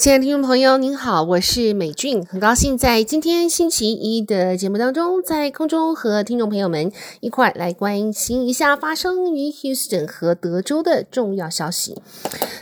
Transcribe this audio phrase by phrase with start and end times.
[0.00, 6.90] 亲爱的听众朋友，您好，我是美俊，很高兴在今天星期一的节目当中，在空中和听众朋友们
[7.20, 12.00] 一块来关心一下发生于 Houston 和德州的重要消息。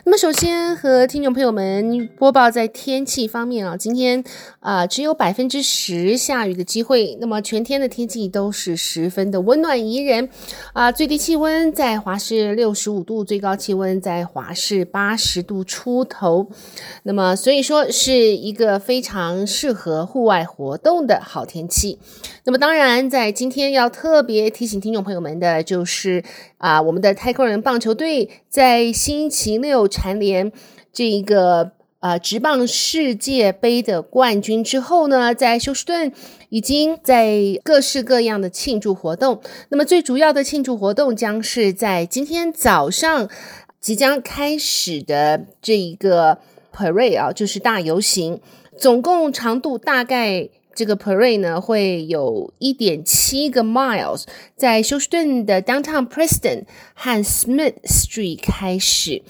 [0.03, 4.25] 那么，首先和听众朋友们播报在天气方面啊，今天
[4.59, 10.29] 啊、只有百分之十下雨的机会，那么全天的天气都是十分的温暖宜人
[10.73, 16.49] 啊、最低气温在华氏六十五度，最高气温在华氏八十度出头，
[17.05, 17.28] 那么。
[17.35, 21.99] 所以说是一个非常适合户外活动的好天气。
[22.45, 26.23] 那么当然，在今天要特别提醒听众朋友们的，就是
[26.59, 30.53] 啊，我们的太空人棒球队在星期六蝉联
[30.93, 36.13] 这一个啊直棒世界杯的冠军之后呢，在休斯顿
[36.49, 39.41] 已经在各式各样的庆祝活动。
[39.71, 43.29] 那么最主要的庆祝活动将是在今天早上
[43.81, 46.39] 即将开始的这一个。
[46.79, 48.41] Parade 啊，就是大游行，
[48.79, 54.23] 总共长度大概这个 Parade 呢会有一点七个 miles，
[54.55, 59.23] 在休斯顿的 Downtown Preston 和 Smith Street 开始。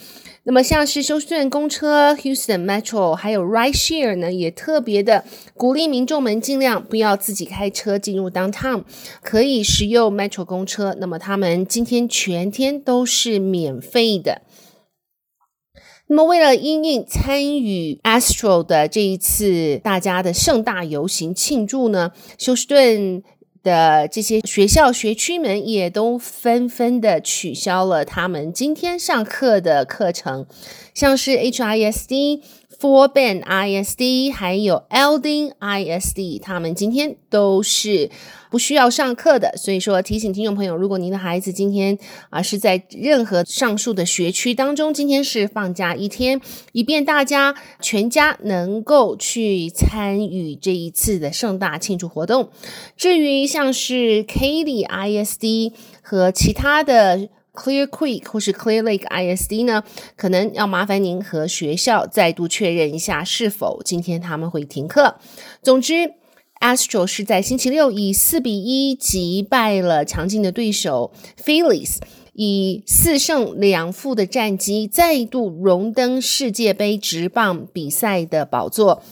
[0.45, 5.25] 那么像是休斯顿公车、Houston Metro 还有 Rideshare 呢，也特别的
[5.55, 8.85] 鼓励民众们尽量不要自己开车进入 Downtown，
[9.23, 10.97] 可以使用 Metro 公车。
[10.99, 14.41] 那么他们今天全天都是免费的。
[16.11, 23.23] 那么，为了因应参与 Astro 的这一次大家的盛大游行庆祝呢，休斯顿
[23.62, 30.47] 的这些学校学区们也都纷纷的取消了他们今天上课的课程，
[30.99, 32.41] 像是 HISD。
[32.81, 38.09] forben ISD 还有 Elding ISD，他们今天都是
[38.53, 39.53] 不需要上课的。
[39.56, 41.99] 所以说，提醒听众朋友，如果您的孩子今天
[42.31, 46.41] 啊是在任何上述的学区当中，今天是放假一天，
[46.71, 52.51] 以便大家全家能够去参与这一次的盛大庆祝活动。
[52.97, 55.72] 至于像是 Katy ISD
[56.03, 57.28] 和其他的。
[57.59, 59.83] Clear Creek 或是 Clear Lake ISD 呢，
[60.17, 65.17] 可能要麻烦您和学校再度确认一下，是否今天他们会停课。
[65.61, 66.15] 总之
[66.61, 71.97] ，Astro 是在星期六以四比一击败了强劲的对手 Phillies，
[72.35, 79.03] 以四胜两负的战绩再度荣登世界杯职棒比赛的宝座。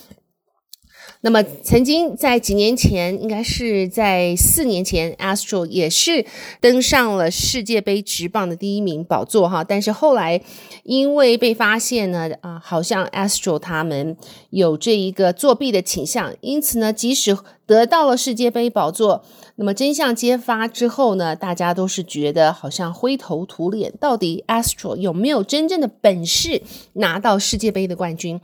[1.26, 6.24] 那么，曾经在几年前，应该是在四年前，Astro 也是
[6.60, 9.64] 登上了世界杯直棒的第一名宝座哈。
[9.64, 10.40] 但是后来
[10.84, 14.16] 因为被发现呢，啊，好像 Astro 他们
[14.50, 17.36] 有这一个作弊的倾向，因此呢，即使
[17.66, 19.24] 得到了世界杯宝座，
[19.56, 26.62] 那么真相揭发之后呢，大家都是觉得好像灰头土脸，到底 Astro 有没有真正的本事
[26.92, 28.40] 拿到世界杯的冠军？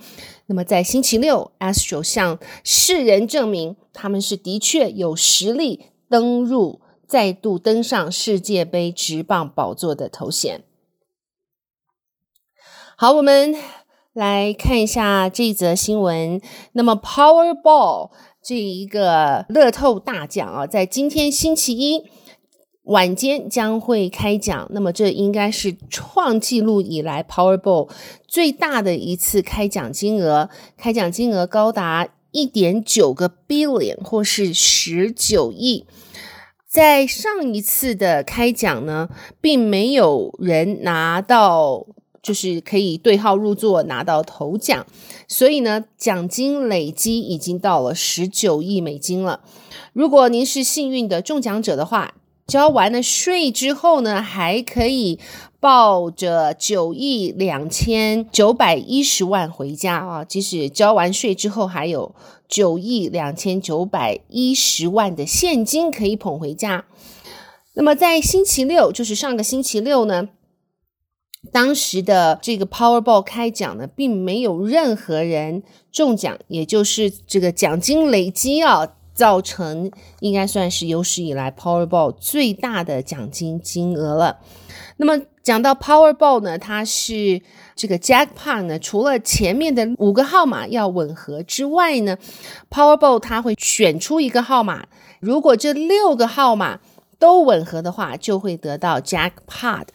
[0.47, 10.65] 那么在星期六，Astro 向世人证明他们是的确有实力登入、再度登上世界杯职棒宝座的头衔。
[12.97, 13.54] 好，我们
[14.12, 16.41] 来看一下这则新闻。
[16.72, 18.10] 那么 Powerball
[18.44, 22.04] 这一个乐透大奖啊，在今天星期一。
[22.86, 27.88] 晚间将会开奖，那么这应该是创纪录以来 Powerball
[28.26, 35.86] 最大的一次开奖金额，开奖金额高达一点九个 billion 或是十九亿。
[36.69, 39.09] 在上一次的开奖呢，
[39.41, 41.86] 并没有人拿到，
[42.22, 44.87] 就是可以对号入座拿到头奖，
[45.27, 49.41] 所以呢，奖金累积已经到了十九亿美金了。
[49.93, 52.15] 如果您是幸运的中奖者的话，
[52.47, 55.19] 交完了税之后呢，还可以
[55.59, 60.24] 抱着九亿两千九百一十万回家啊！
[60.24, 62.15] 即使交完税之后，还有
[62.48, 66.84] 九亿两千九百一十万的现金可以捧回家。
[67.74, 70.28] 那么在星期六，就是上个星期六呢，
[71.50, 78.94] 当时的这个 Powerball 开奖呢，并没有任何人中奖，也就是这个奖金累积啊。
[79.15, 84.39] 造成应该算是有史以来 Powerball 最大的奖金金额了。
[84.97, 87.42] 那么讲到 Powerball 呢，它是
[87.77, 92.16] 这个 Jackpot 呢，除了前面的五个号码要吻合之外呢
[92.71, 94.86] ，Powerball 它会选出一个号码，
[95.21, 96.80] 如果这六个号码
[97.18, 99.88] 都吻合的话，就会得到 Jackpot。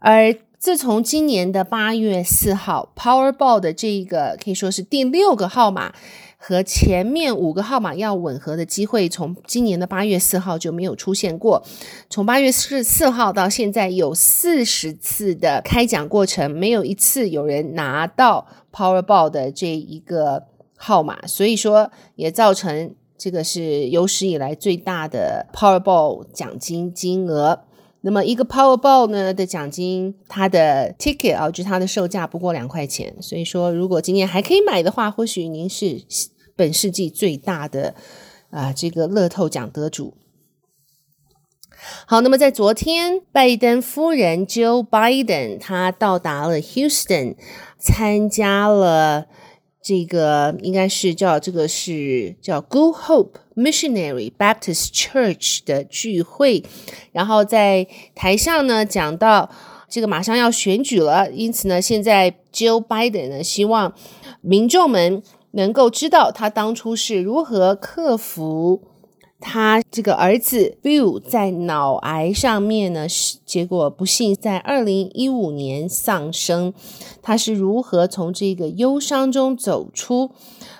[0.00, 0.32] 而
[0.66, 5.94] 自从今年的八月四号，Powerball 的这个可以说是第六个号码。
[6.38, 11.62] 和前面五个号码要吻合的机会，从今年的八月四号就没有出现过。
[12.10, 20.46] 从八月四四号到现在，有四十次的开奖过程，没有一次有人拿到 Powerball 的这一个
[20.76, 27.60] 号码，所以说也造成这个是有史以来最大的 Powerball 奖金金额。
[28.06, 33.12] 那么一个 Powerball 呢的奖金，它的 ticket 啊，就它的售价不过两块钱。
[33.20, 36.04] 所以说，如果今年还可以买的话，或许您是
[36.54, 37.96] 本世纪最大的
[38.50, 40.14] 啊这个乐透奖得主。
[42.06, 47.34] 好，那么在昨天，拜登夫人 Jill Biden 她到达了 Houston，
[47.76, 49.26] 参加了。
[49.86, 56.64] 这个应该是叫这个是叫 Good Hope Missionary Baptist Church 的聚会，
[57.12, 59.48] 然后在台上呢讲到
[59.88, 63.94] 这个马上要选举了，因此呢，现在 Joe Biden 呢希望
[64.40, 65.22] 民众们
[65.52, 68.82] 能够知道他当初是如何克服。
[69.38, 73.06] 他这个儿子 Bill 在脑癌上面呢，
[73.44, 76.72] 结果不幸在二零一五年丧生。
[77.20, 80.30] 他是如何从这个忧伤中走出？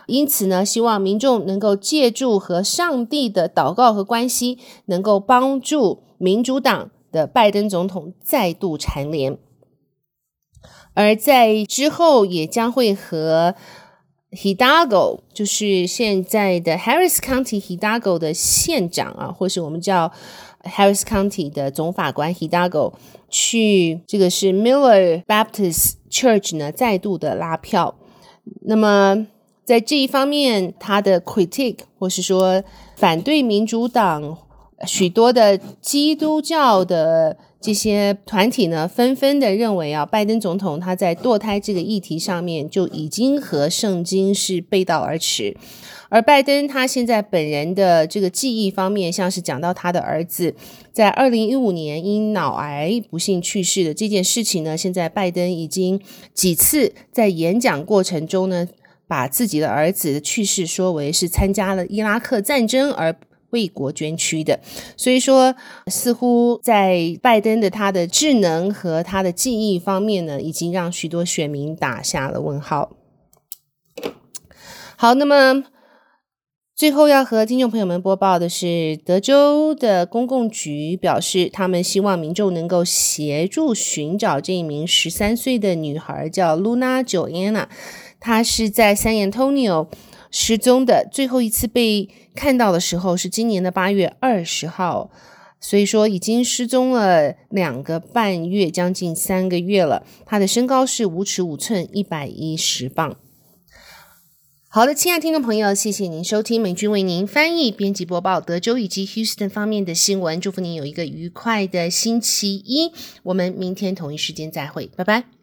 [0.06, 9.38] 因此呢，希望民众能够借助和上帝的祷告和关系，能够帮助民主党的拜登总统再度蝉联。
[10.94, 13.55] 而在之后，也将会和。
[14.37, 20.12] Hidalgo 就是现在的 Harris County Hidalgo 的县长啊，或是我们叫
[20.62, 22.93] Harris County 的总法官 Hidalgo
[23.31, 27.94] 去这个是 Miller Baptist Church 呢，再度的拉票。
[28.62, 29.27] 那么
[29.65, 32.62] 在这一方面，他的 critique 或是说
[32.94, 34.37] 反对民主党
[34.87, 37.38] 许多的基督教的。
[37.66, 45.56] 这些团体呢，纷纷的认为啊，拜登总统他在堕胎这个议题上面就已经和圣经是背道而驰，
[46.08, 50.54] 而拜登他现在本人的这个记忆方面，像是讲到他的儿子
[50.92, 56.00] 在二零一五年因脑癌不幸去世的这件事情呢，现在拜登已经
[56.32, 58.68] 几次在演讲过程中呢，
[59.08, 63.16] 把自己的儿子的去世说为是参加了伊拉克战争而。
[63.50, 64.60] 为国捐躯的，
[64.96, 65.54] 所以说
[65.87, 72.96] 似乎在拜登的他的智能和他的记忆方面呢，已经让许多选民打下了问号。
[74.96, 75.64] 好，那么
[76.75, 87.66] 最后要和听众朋友们播报的是，德州的公共局表示，他们希望民众能够协助寻找这一名十三岁的女孩，叫 Luna Joanna，
[88.20, 89.88] 她是在 San Antonio。
[90.38, 95.11] 失踪的最后一次被看到的时候是今年的八月二十号，
[95.59, 100.05] 所以说已经失踪了两个半月，将近三个月了。
[100.27, 103.17] 他的身高是五尺五寸，一百一十磅。
[104.69, 110.38] 好的，亲爱听众朋友，谢谢您收听美君为您翻译、编辑播报德州以及 Houston 方面的新闻。
[110.38, 112.93] 祝福您有一个愉快的星期一，
[113.23, 115.36] 我们明天同一时间再会，拜拜。